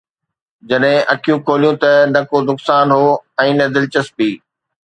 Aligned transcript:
جڏهن 0.69 1.05
اکيون 1.13 1.39
کوليون 1.47 1.75
ته 1.83 1.91
نه 2.13 2.21
ڪو 2.29 2.37
نقصان 2.49 2.85
هو 2.97 3.05
۽ 3.47 3.49
نه 3.59 3.65
دلچسپي 3.75 4.31